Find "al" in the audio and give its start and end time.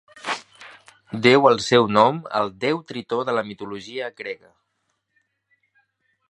2.39-2.49